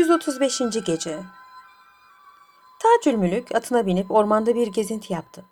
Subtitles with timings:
[0.00, 0.62] 135.
[0.86, 1.22] Gece
[2.78, 5.44] Tacülmülük atına binip ormanda bir gezinti yaptı.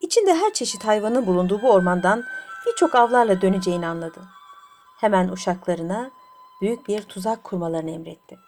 [0.00, 2.24] İçinde her çeşit hayvanın bulunduğu bu ormandan
[2.66, 4.20] birçok avlarla döneceğini anladı.
[5.00, 6.10] Hemen uşaklarına
[6.60, 8.38] büyük bir tuzak kurmalarını emretti.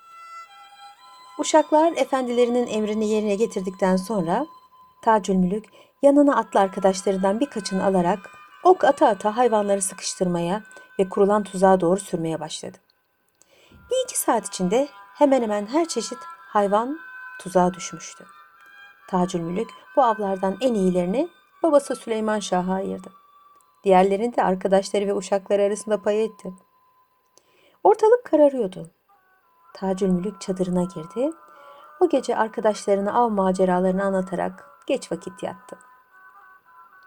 [1.39, 4.47] Uşaklar efendilerinin emrini yerine getirdikten sonra
[5.03, 5.65] Tacülmülük
[6.03, 8.19] yanına atlı arkadaşlarından birkaçını alarak
[8.65, 10.63] ok ata ata hayvanları sıkıştırmaya
[10.99, 12.79] ve kurulan tuzağa doğru sürmeye başladı.
[13.91, 14.89] Bir iki saat içinde
[15.21, 16.99] hemen hemen her çeşit hayvan
[17.41, 18.27] tuzağa düşmüştü.
[19.09, 21.29] Tacülmülük bu avlardan en iyilerini
[21.63, 23.13] babası Süleyman Şah'a ayırdı.
[23.85, 26.53] Diğerlerini de arkadaşları ve uşakları arasında pay etti.
[27.85, 28.91] Ortalık kararıyordu.
[29.75, 31.31] Tacülmülük çadırına girdi.
[32.01, 35.79] O gece arkadaşlarına av maceralarını anlatarak geç vakit yattı.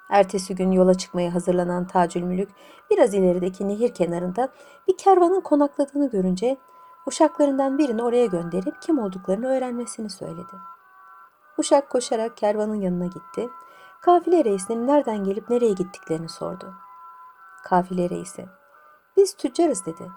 [0.09, 2.49] Ertesi gün yola çıkmaya hazırlanan Tacülmülük
[2.91, 4.49] biraz ilerideki nehir kenarında
[4.88, 6.57] bir kervanın konakladığını görünce
[7.07, 10.55] uşaklarından birini oraya gönderip kim olduklarını öğrenmesini söyledi.
[11.57, 13.49] Uşak koşarak kervanın yanına gitti.
[14.01, 16.74] Kafile reisinin nereden gelip nereye gittiklerini sordu.
[17.63, 18.46] Kafile reisi,
[19.18, 20.12] biz tüccarız dedi.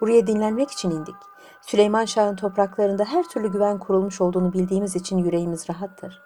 [0.00, 1.16] Buraya dinlenmek için indik.
[1.60, 6.22] Süleyman Şah'ın topraklarında her türlü güven kurulmuş olduğunu bildiğimiz için yüreğimiz rahattır.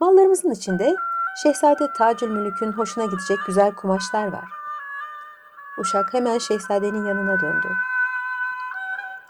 [0.00, 0.94] Mallarımızın içinde
[1.42, 4.44] Şehzade Tacülmülük'ün hoşuna gidecek güzel kumaşlar var.
[5.78, 7.68] Uşak hemen şehzadenin yanına döndü.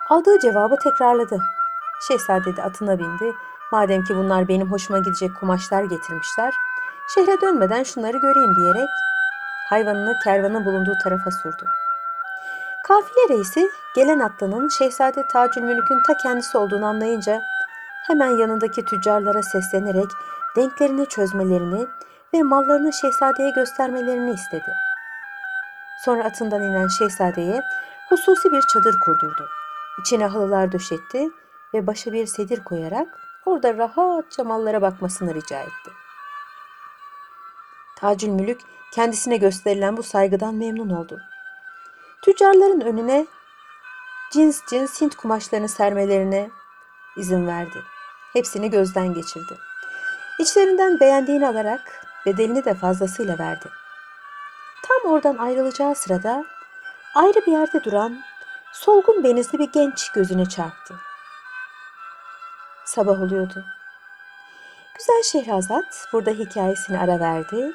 [0.09, 1.39] Aldığı cevabı tekrarladı.
[2.09, 3.33] Şehzade de atına bindi.
[3.73, 6.55] Madem ki bunlar benim hoşuma gidecek kumaşlar getirmişler,
[7.15, 8.89] şehre dönmeden şunları göreyim diyerek
[9.69, 11.65] hayvanını kervanın bulunduğu tarafa sürdü.
[12.85, 17.43] Kafile reisi gelen atlının Şehzade Tacülmülük'ün ta kendisi olduğunu anlayınca
[18.07, 20.11] hemen yanındaki tüccarlara seslenerek
[20.57, 21.87] denklerini çözmelerini
[22.35, 24.73] ve mallarını şehzadeye göstermelerini istedi.
[26.05, 27.63] Sonra atından inen şehzadeye
[28.09, 29.49] hususi bir çadır kurdurdu.
[30.01, 31.31] İçine halılar döşetti
[31.75, 33.09] ve başa bir sedir koyarak
[33.47, 35.91] orada rahatça mallara bakmasını rica etti.
[37.97, 38.61] Tacülmülük
[38.93, 41.21] kendisine gösterilen bu saygıdan memnun oldu.
[42.23, 43.27] Tüccarların önüne
[44.33, 46.51] cins cins Hint kumaşlarını sermelerine
[47.17, 47.83] izin verdi.
[48.33, 49.59] Hepsini gözden geçirdi.
[50.39, 53.69] İçlerinden beğendiğini alarak bedelini de fazlasıyla verdi.
[54.83, 56.45] Tam oradan ayrılacağı sırada
[57.15, 58.21] ayrı bir yerde duran
[58.77, 60.95] solgun benizli bir genç gözüne çarptı.
[62.85, 63.65] Sabah oluyordu.
[64.99, 67.73] Güzel Şehrazat burada hikayesini ara verdi.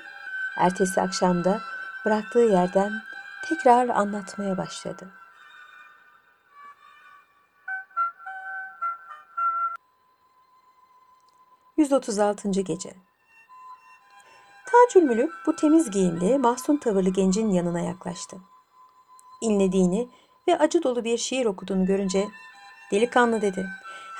[0.58, 1.62] Ertesi akşamda
[2.06, 2.92] bıraktığı yerden
[3.46, 5.12] tekrar anlatmaya başladı.
[11.78, 12.62] ...136.
[12.62, 12.96] Gece
[14.66, 18.38] Tacülmülük bu temiz giyimli, mahzun tavırlı gencin yanına yaklaştı.
[19.42, 20.10] İnlediğini
[20.52, 22.28] ve acı dolu bir şiir okuduğunu görünce
[22.92, 23.68] delikanlı dedi.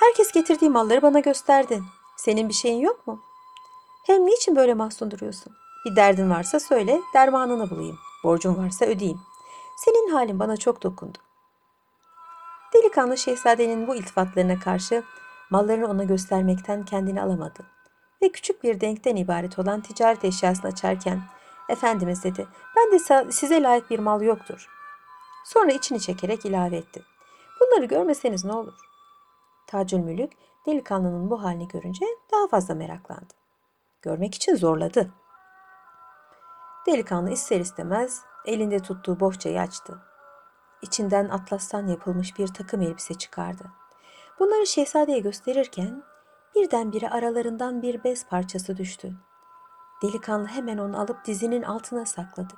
[0.00, 1.84] Herkes getirdiği malları bana gösterdin.
[2.16, 3.20] Senin bir şeyin yok mu?
[4.06, 5.52] Hem niçin böyle mahzun duruyorsun?
[5.84, 7.98] Bir derdin varsa söyle, dermanını bulayım.
[8.24, 9.20] Borcun varsa ödeyeyim.
[9.76, 11.18] Senin halin bana çok dokundu.
[12.74, 15.02] Delikanlı şehzadenin bu iltifatlarına karşı
[15.50, 17.66] mallarını ona göstermekten kendini alamadı.
[18.22, 21.22] Ve küçük bir denkten ibaret olan ticaret eşyasını açarken,
[21.68, 24.68] Efendimiz dedi, ben de size layık bir mal yoktur.
[25.44, 27.02] Sonra içini çekerek ilave etti.
[27.60, 28.78] Bunları görmeseniz ne olur?
[29.66, 30.32] Tacülmülük
[30.66, 33.34] delikanlının bu halini görünce daha fazla meraklandı.
[34.02, 35.10] Görmek için zorladı.
[36.86, 40.02] Delikanlı ister istemez elinde tuttuğu bohçayı açtı.
[40.82, 43.64] İçinden atlastan yapılmış bir takım elbise çıkardı.
[44.38, 46.02] Bunları şehzadeye gösterirken
[46.54, 49.12] birdenbire aralarından bir bez parçası düştü.
[50.02, 52.54] Delikanlı hemen onu alıp dizinin altına sakladı.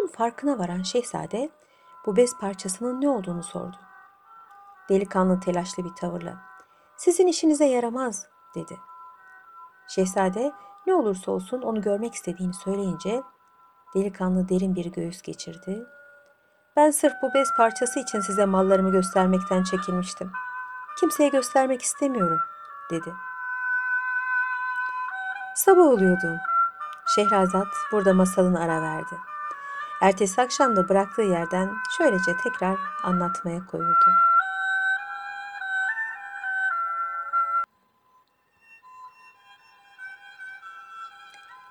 [0.00, 1.50] Bunun farkına varan şehzade
[2.06, 3.76] bu bez parçasının ne olduğunu sordu.
[4.88, 6.36] Delikanlı telaşlı bir tavırla
[6.96, 8.78] "Sizin işinize yaramaz." dedi.
[9.88, 10.52] Şehzade
[10.86, 13.22] ne olursa olsun onu görmek istediğini söyleyince
[13.94, 15.86] delikanlı derin bir göğüs geçirdi.
[16.76, 20.32] Ben sırf bu bez parçası için size mallarımı göstermekten çekinmiştim.
[21.00, 22.40] Kimseye göstermek istemiyorum,
[22.90, 23.12] dedi.
[25.56, 26.38] Sabah oluyordu.
[27.14, 29.30] Şehrazat burada masalını ara verdi.
[30.00, 34.06] Ertesi akşam da bıraktığı yerden şöylece tekrar anlatmaya koyuldu.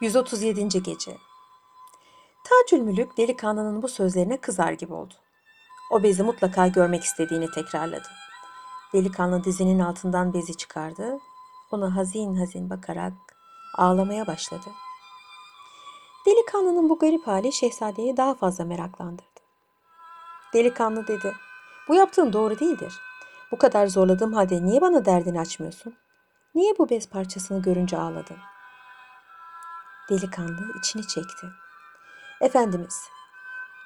[0.01, 0.81] ...137.
[0.81, 1.17] Gece
[2.43, 5.13] Tacülmülük delikanlının bu sözlerine kızar gibi oldu.
[5.91, 8.07] O bezi mutlaka görmek istediğini tekrarladı.
[8.93, 11.19] Delikanlı dizinin altından bezi çıkardı.
[11.71, 13.13] Ona hazin hazin bakarak
[13.77, 14.69] ağlamaya başladı.
[16.25, 19.39] Delikanlının bu garip hali şehzadeyi daha fazla meraklandırdı.
[20.54, 21.36] Delikanlı dedi,
[21.88, 22.94] bu yaptığın doğru değildir.
[23.51, 25.95] Bu kadar zorladığım halde niye bana derdini açmıyorsun?
[26.56, 28.38] Niye bu bez parçasını görünce ağladın?
[30.10, 31.48] Delikanlı içini çekti.
[32.42, 33.04] Efendimiz,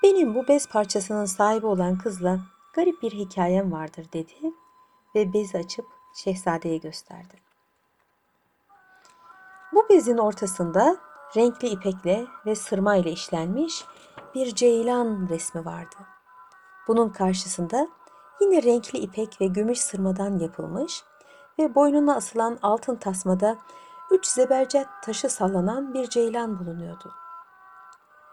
[0.03, 2.39] benim bu bez parçasının sahibi olan kızla
[2.73, 4.33] garip bir hikayem vardır dedi
[5.15, 5.85] ve bezi açıp
[6.15, 7.33] şehzadeye gösterdi.
[9.73, 10.97] Bu bezin ortasında
[11.35, 13.85] renkli ipekle ve sırma ile işlenmiş
[14.35, 15.95] bir ceylan resmi vardı.
[16.87, 17.87] Bunun karşısında
[18.41, 21.03] yine renkli ipek ve gümüş sırmadan yapılmış
[21.59, 23.57] ve boynuna asılan altın tasmada
[24.11, 27.11] üç zebercet taşı sallanan bir ceylan bulunuyordu.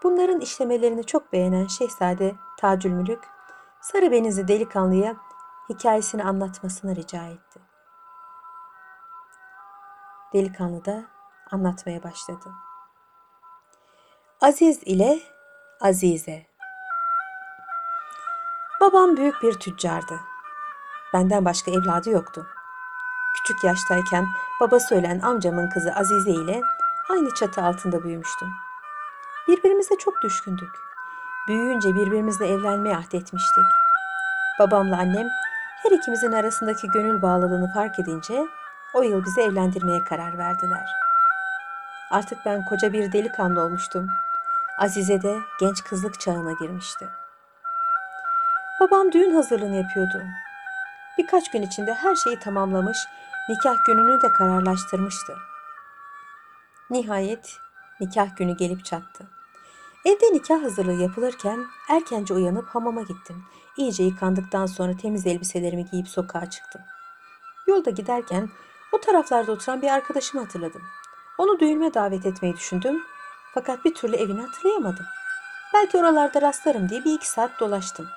[0.03, 3.23] Bunların işlemelerini çok beğenen Şehzade Tacülmülük,
[3.81, 5.15] Sarı Benizli delikanlıya
[5.69, 7.59] hikayesini anlatmasını rica etti.
[10.33, 11.03] Delikanlı da
[11.51, 12.51] anlatmaya başladı.
[14.41, 15.19] Aziz ile
[15.81, 16.41] Azize
[18.81, 20.19] Babam büyük bir tüccardı.
[21.13, 22.47] Benden başka evladı yoktu.
[23.37, 24.25] Küçük yaştayken
[24.61, 26.61] babası ölen amcamın kızı Azize ile
[27.09, 28.47] aynı çatı altında büyümüştüm.
[29.47, 30.71] Birbirimize çok düşkündük.
[31.47, 33.65] Büyüyünce birbirimizle evlenmeye ahdetmiştik.
[34.59, 35.27] Babamla annem
[35.83, 38.47] her ikimizin arasındaki gönül bağlılığını fark edince
[38.93, 40.89] o yıl bizi evlendirmeye karar verdiler.
[42.11, 44.07] Artık ben koca bir delikanlı olmuştum.
[44.81, 47.09] Azize de genç kızlık çağına girmişti.
[48.79, 50.23] Babam düğün hazırlığını yapıyordu.
[51.17, 52.97] Birkaç gün içinde her şeyi tamamlamış,
[53.49, 55.35] nikah gününü de kararlaştırmıştı.
[56.89, 57.57] Nihayet
[57.99, 59.27] nikah günü gelip çattı.
[60.05, 63.43] Evde nikah hazırlığı yapılırken erkence uyanıp hamama gittim.
[63.77, 66.81] İyice yıkandıktan sonra temiz elbiselerimi giyip sokağa çıktım.
[67.67, 68.49] Yolda giderken
[68.91, 70.81] o taraflarda oturan bir arkadaşımı hatırladım.
[71.37, 73.03] Onu düğünüme davet etmeyi düşündüm
[73.53, 75.05] fakat bir türlü evini hatırlayamadım.
[75.73, 78.07] Belki oralarda rastlarım diye bir iki saat dolaştım.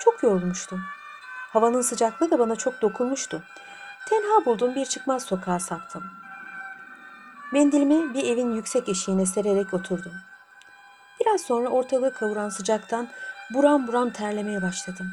[0.00, 0.80] Çok yorulmuştum.
[1.52, 3.42] Havanın sıcaklığı da bana çok dokunmuştu.
[4.08, 6.02] Tenha bulduğum bir çıkmaz sokağa saptım.
[7.52, 10.12] Mendilimi bir evin yüksek eşiğine sererek oturdum.
[11.20, 13.08] Biraz sonra ortalığı kavuran sıcaktan
[13.54, 15.06] buram buram terlemeye başladım.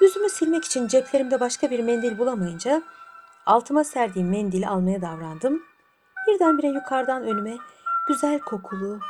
[0.00, 2.82] Yüzümü silmek için ceplerimde başka bir mendil bulamayınca
[3.46, 5.62] altıma serdiğim mendili almaya davrandım.
[6.26, 7.56] Birdenbire yukarıdan önüme
[8.08, 9.00] güzel kokulu,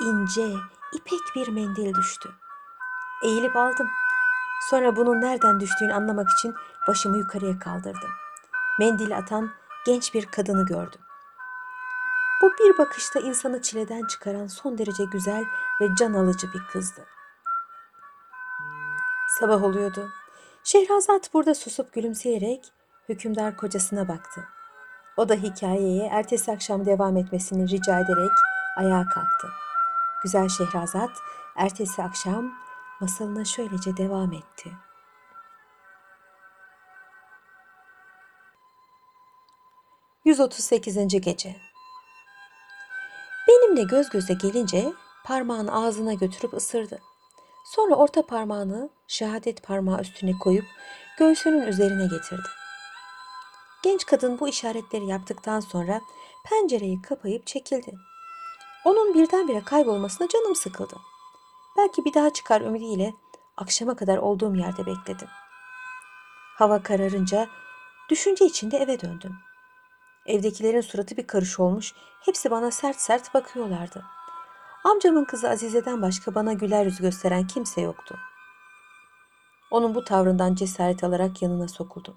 [0.00, 0.54] ince,
[0.92, 2.30] ipek bir mendil düştü.
[3.24, 3.90] Eğilip aldım.
[4.70, 6.54] Sonra bunun nereden düştüğünü anlamak için
[6.88, 8.10] başımı yukarıya kaldırdım.
[8.78, 9.50] Mendili atan
[9.86, 11.00] genç bir kadını gördüm.
[12.42, 15.44] Bu bir bakışta insanı çileden çıkaran son derece güzel
[15.80, 17.06] ve can alıcı bir kızdı.
[19.40, 20.10] Sabah oluyordu.
[20.64, 22.72] Şehrazat burada susup gülümseyerek
[23.08, 24.44] hükümdar kocasına baktı.
[25.16, 28.32] O da hikayeye ertesi akşam devam etmesini rica ederek
[28.76, 29.48] ayağa kalktı.
[30.22, 31.10] Güzel Şehrazat
[31.56, 32.52] ertesi akşam
[33.00, 34.70] masalına şöylece devam etti.
[40.26, 41.20] ...138.
[41.20, 41.56] Gece
[43.48, 44.92] Benimle göz göze gelince
[45.24, 46.98] parmağını ağzına götürüp ısırdı.
[47.64, 50.64] Sonra orta parmağını şehadet parmağı üstüne koyup
[51.18, 52.48] göğsünün üzerine getirdi.
[53.84, 56.00] Genç kadın bu işaretleri yaptıktan sonra
[56.44, 57.94] pencereyi kapayıp çekildi.
[58.84, 60.96] Onun birdenbire kaybolmasına canım sıkıldı.
[61.76, 63.14] Belki bir daha çıkar ümidiyle
[63.56, 65.28] akşama kadar olduğum yerde bekledim.
[66.56, 67.48] Hava kararınca
[68.10, 69.34] düşünce içinde eve döndüm.
[70.26, 74.04] Evdekilerin suratı bir karış olmuş, hepsi bana sert sert bakıyorlardı.
[74.84, 78.18] Amcamın kızı Azize'den başka bana güler yüz gösteren kimse yoktu.
[79.70, 82.16] Onun bu tavrından cesaret alarak yanına sokuldum.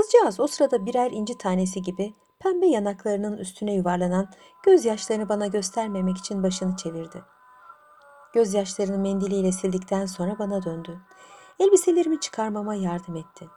[0.00, 4.28] Kızcağız o sırada birer inci tanesi gibi pembe yanaklarının üstüne yuvarlanan
[4.62, 7.24] gözyaşlarını bana göstermemek için başını çevirdi.
[8.32, 11.00] Gözyaşlarını mendiliyle sildikten sonra bana döndü.
[11.58, 13.48] Elbiselerimi çıkarmama yardım etti.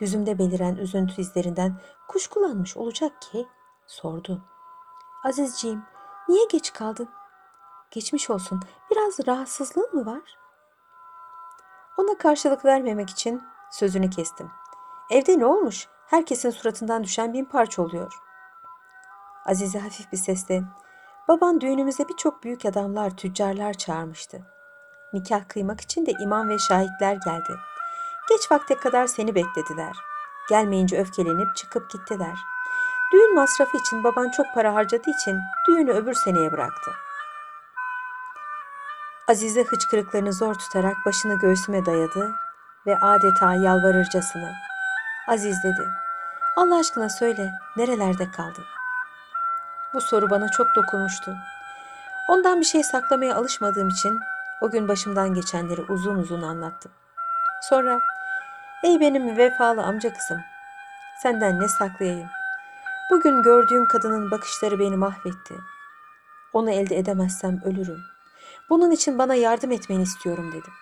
[0.00, 3.46] Yüzümde beliren üzüntü izlerinden kuşkulanmış olacak ki
[3.86, 4.44] sordu.
[5.24, 5.82] Azizciğim
[6.28, 7.08] niye geç kaldın?
[7.90, 10.38] Geçmiş olsun biraz rahatsızlığın mı var?
[11.98, 14.50] Ona karşılık vermemek için sözünü kestim.
[15.10, 15.88] Evde ne olmuş?
[16.06, 18.12] Herkesin suratından düşen bin parça oluyor.
[19.46, 20.62] Azize hafif bir sesle
[21.28, 24.40] baban düğünümüze birçok büyük adamlar, tüccarlar çağırmıştı.
[25.12, 27.52] Nikah kıymak için de imam ve şahitler geldi.
[28.28, 29.96] Geç vakte kadar seni beklediler.
[30.48, 32.38] Gelmeyince öfkelenip çıkıp gittiler.
[33.12, 36.90] Düğün masrafı için baban çok para harcadığı için düğünü öbür seneye bıraktı.
[39.28, 42.34] Azize hıçkırıklarını zor tutarak başını göğsüme dayadı
[42.86, 44.66] ve adeta yalvarırcasına
[45.28, 45.90] Aziz dedi.
[46.56, 48.64] Allah aşkına söyle nerelerde kaldın?
[49.94, 51.36] Bu soru bana çok dokunmuştu.
[52.28, 54.20] Ondan bir şey saklamaya alışmadığım için
[54.60, 56.92] o gün başımdan geçenleri uzun uzun anlattım.
[57.62, 58.00] Sonra
[58.84, 60.40] Ey benim vefalı amca kızım.
[61.22, 62.28] Senden ne saklayayım?
[63.10, 65.54] Bugün gördüğüm kadının bakışları beni mahvetti.
[66.52, 68.00] Onu elde edemezsem ölürüm.
[68.70, 70.72] Bunun için bana yardım etmeni istiyorum dedim.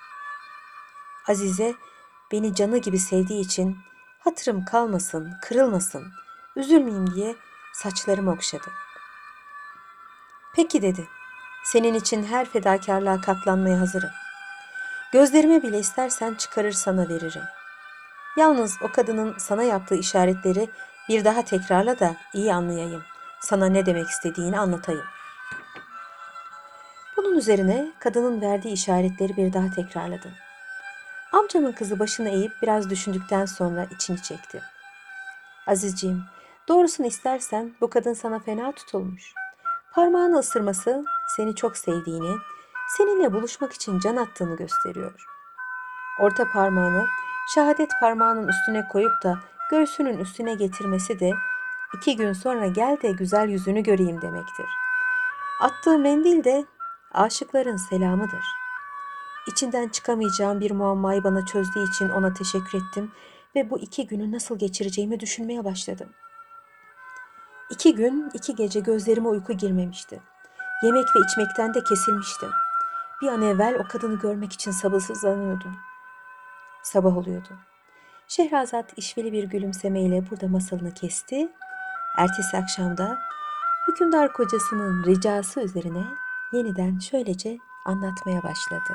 [1.29, 1.75] Azize
[2.33, 3.77] beni canı gibi sevdiği için
[4.25, 6.13] hatırım kalmasın, kırılmasın,
[6.57, 7.37] üzülmeyeyim diye
[7.73, 8.71] saçlarımı okşadı.
[10.55, 11.09] Peki dedi.
[11.65, 14.11] Senin için her fedakarlığa katlanmaya hazırım.
[15.13, 17.43] Gözlerime bile istersen çıkarır sana veririm.
[18.37, 20.71] Yalnız o kadının sana yaptığı işaretleri
[21.09, 23.03] bir daha tekrarla da iyi anlayayım.
[23.41, 25.05] Sana ne demek istediğini anlatayım.
[27.17, 30.44] Bunun üzerine kadının verdiği işaretleri bir daha tekrarladı.
[31.35, 34.63] Amcamın kızı başını eğip biraz düşündükten sonra içini çekti.
[35.67, 36.23] Azizciğim,
[36.69, 39.33] doğrusunu istersen bu kadın sana fena tutulmuş.
[39.95, 41.05] Parmağını ısırması
[41.37, 42.37] seni çok sevdiğini,
[42.97, 45.25] seninle buluşmak için can attığını gösteriyor.
[46.21, 47.07] Orta parmağını
[47.55, 49.39] şehadet parmağının üstüne koyup da
[49.71, 51.31] göğsünün üstüne getirmesi de
[51.97, 54.67] iki gün sonra gel de güzel yüzünü göreyim demektir.
[55.61, 56.65] Attığı mendil de
[57.13, 58.64] aşıkların selamıdır.
[59.49, 63.13] İçinden çıkamayacağım bir muammayı bana çözdüğü için ona teşekkür ettim
[63.57, 66.09] ve bu iki günü nasıl geçireceğimi düşünmeye başladım.
[67.71, 70.21] İki gün, iki gece gözlerime uyku girmemişti.
[70.83, 72.51] Yemek ve içmekten de kesilmiştim.
[73.23, 75.77] Bir an evvel o kadını görmek için sabırsızlanıyordum.
[76.83, 77.49] Sabah oluyordu.
[78.29, 81.49] Şehrazat işveli bir gülümsemeyle burada masalını kesti.
[82.19, 83.19] Ertesi akşamda
[83.89, 86.05] hükümdar kocasının ricası üzerine
[86.53, 88.95] yeniden şöylece anlatmaya başladı.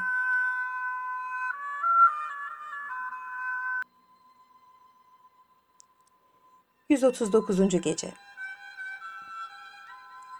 [7.01, 7.77] ...139.
[7.77, 8.13] Gece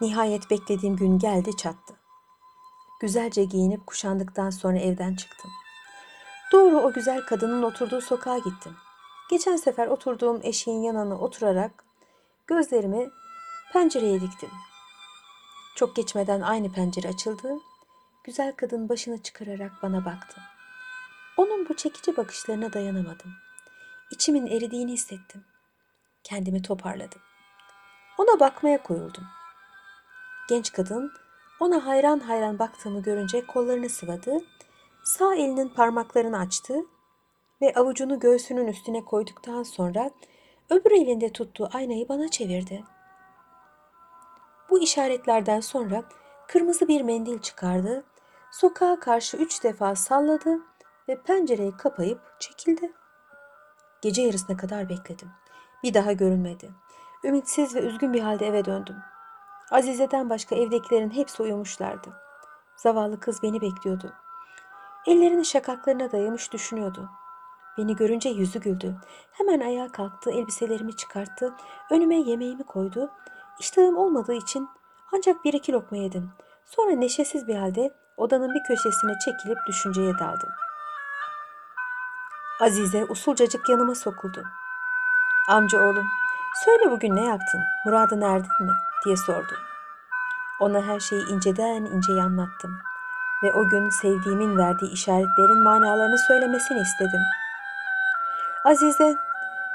[0.01, 1.93] Nihayet beklediğim gün geldi çattı.
[2.99, 5.51] Güzelce giyinip kuşandıktan sonra evden çıktım.
[6.51, 8.75] Doğru o güzel kadının oturduğu sokağa gittim.
[9.29, 11.83] Geçen sefer oturduğum eşiğin yanına oturarak
[12.47, 13.09] gözlerimi
[13.73, 14.49] pencereye diktim.
[15.75, 17.53] Çok geçmeden aynı pencere açıldı.
[18.23, 20.41] Güzel kadın başını çıkararak bana baktı.
[21.37, 23.31] Onun bu çekici bakışlarına dayanamadım.
[24.11, 25.43] İçimin eridiğini hissettim.
[26.29, 27.21] Kendimi toparladım.
[28.17, 29.23] Ona bakmaya koyuldum.
[30.49, 31.11] Genç kadın
[31.59, 34.41] ona hayran hayran baktığımı görünce kollarını sıvadı,
[35.03, 36.75] sağ elinin parmaklarını açtı
[37.61, 40.11] ve avucunu göğsünün üstüne koyduktan sonra
[40.69, 42.83] öbür elinde tuttuğu aynayı bana çevirdi.
[44.69, 46.03] Bu işaretlerden sonra
[46.47, 48.03] kırmızı bir mendil çıkardı,
[48.51, 50.59] sokağa karşı üç defa salladı
[51.07, 52.91] ve pencereyi kapayıp çekildi.
[54.01, 55.29] Gece yarısına kadar bekledim.
[55.83, 56.71] Bir daha görünmedi.
[57.23, 58.95] Ümitsiz ve üzgün bir halde eve döndüm.
[59.71, 62.09] Azize'den başka evdekilerin hepsi uyumuşlardı.
[62.75, 64.13] Zavallı kız beni bekliyordu.
[65.07, 67.09] Ellerini şakaklarına dayamış düşünüyordu.
[67.77, 68.95] Beni görünce yüzü güldü.
[69.31, 71.53] Hemen ayağa kalktı, elbiselerimi çıkarttı,
[71.91, 73.11] önüme yemeğimi koydu.
[73.59, 74.69] İştahım olmadığı için
[75.13, 76.31] ancak bir iki lokma yedim.
[76.65, 80.49] Sonra neşesiz bir halde odanın bir köşesine çekilip düşünceye daldım.
[82.61, 84.43] Azize usulcacık yanıma sokuldu.
[85.49, 86.07] Amca oğlum,
[86.65, 87.61] söyle bugün ne yaptın?
[87.85, 88.71] Muradına erdin mi?
[89.05, 89.53] diye sordu.
[90.59, 92.71] Ona her şeyi inceden inceye anlattım
[93.43, 97.21] ve o gün sevdiğimin verdiği işaretlerin manalarını söylemesini istedim.
[98.65, 99.15] Azize,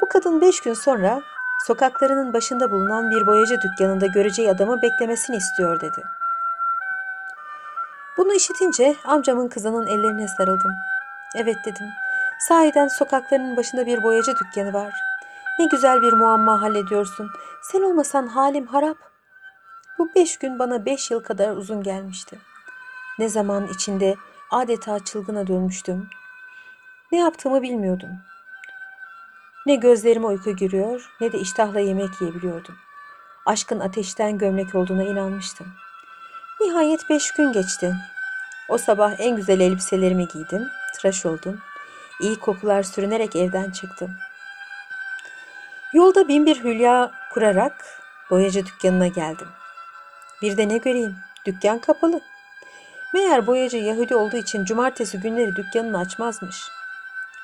[0.01, 1.23] bu kadın beş gün sonra
[1.67, 6.05] sokaklarının başında bulunan bir boyacı dükkanında göreceği adamı beklemesini istiyor dedi.
[8.17, 10.75] Bunu işitince amcamın kızının ellerine sarıldım.
[11.35, 11.87] Evet dedim.
[12.49, 14.93] Sahiden sokaklarının başında bir boyacı dükkanı var.
[15.59, 17.31] Ne güzel bir muamma hallediyorsun.
[17.63, 18.97] Sen olmasan halim harap.
[19.99, 22.39] Bu beş gün bana beş yıl kadar uzun gelmişti.
[23.19, 24.17] Ne zaman içinde
[24.51, 26.09] adeta çılgına dönmüştüm.
[27.13, 28.11] Ne yaptığımı bilmiyordum.
[29.67, 32.75] Ne gözlerime uyku giriyor ne de iştahla yemek yiyebiliyordum.
[33.47, 35.67] Aşkın ateşten gömlek olduğuna inanmıştım.
[36.61, 37.95] Nihayet beş gün geçti.
[38.69, 41.61] O sabah en güzel elbiselerimi giydim, tıraş oldum.
[42.21, 44.11] İyi kokular sürünerek evden çıktım.
[45.95, 47.85] Yolda bin bir hülya kurarak
[48.31, 49.49] boyacı dükkanına geldim.
[50.43, 52.21] Bir de ne göreyim, dükkan kapalı.
[53.15, 56.57] Meğer boyacı Yahudi olduğu için cumartesi günleri dükkanını açmazmış.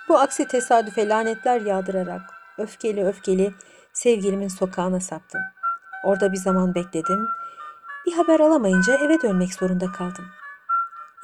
[0.09, 2.21] Bu aksi tesadüfe lanetler yağdırarak
[2.59, 3.55] öfkeli öfkeli
[3.93, 5.41] sevgilimin sokağına saptım.
[6.05, 7.27] Orada bir zaman bekledim.
[8.07, 10.25] Bir haber alamayınca eve dönmek zorunda kaldım.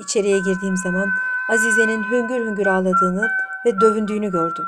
[0.01, 1.09] İçeriye girdiğim zaman
[1.51, 3.29] Azize'nin hüngür hüngür ağladığını
[3.67, 4.65] ve dövündüğünü gördüm.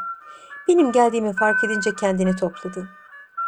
[0.69, 2.89] Benim geldiğimi fark edince kendini topladı.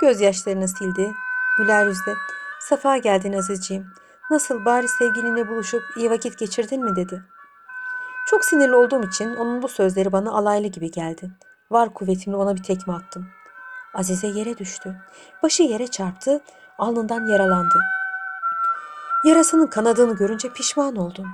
[0.01, 1.13] Gözyaşlarını sildi,
[1.59, 2.15] güler yüzle
[2.61, 3.87] Safa geldin Azizciğim.
[4.31, 7.23] Nasıl bari sevgilinle buluşup iyi vakit geçirdin mi dedi.
[8.27, 11.31] Çok sinirli olduğum için onun bu sözleri bana alaylı gibi geldi.
[11.71, 13.27] Var kuvvetimle ona bir tekme attım.
[13.95, 14.97] Azize yere düştü.
[15.43, 16.41] Başı yere çarptı,
[16.79, 17.81] alnından yaralandı.
[19.25, 21.27] Yarasının kanadığını görünce pişman oldum.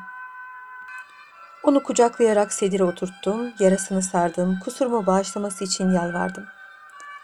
[1.66, 6.44] Onu kucaklayarak sedire oturttum, yarasını sardım, kusurumu bağışlaması için yalvardım.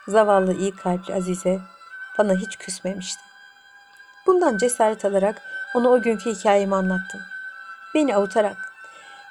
[0.08, 1.60] Zavallı iyi kalpli Azize
[2.18, 3.22] bana hiç küsmemişti.
[4.26, 5.42] Bundan cesaret alarak
[5.74, 7.20] ona o günkü hikayemi anlattım.
[7.94, 8.56] Beni avutarak,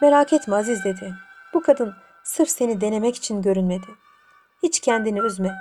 [0.02, 1.16] merak etme Aziz dedi.
[1.54, 3.88] Bu kadın sırf seni denemek için görünmedi.
[4.64, 5.56] Hiç kendini üzme.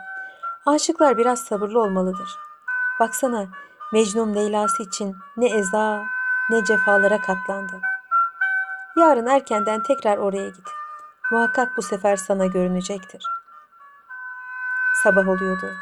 [0.66, 2.30] Aşıklar biraz sabırlı olmalıdır.
[3.00, 3.47] Baksana
[3.92, 6.02] Mecnun Leyla'sı için ne eza
[6.50, 7.89] ne cefalara katlandı.
[9.00, 10.69] Yarın erkenden tekrar oraya git.
[11.33, 13.26] Muhakkak bu sefer sana görünecektir.
[15.02, 15.73] Sabah oluyordu.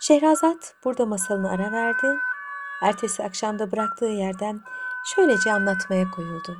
[0.00, 2.18] Şehrazat burada masalını ara verdi.
[2.82, 4.60] Ertesi akşamda bıraktığı yerden
[5.14, 6.58] şöylece anlatmaya koyuldu.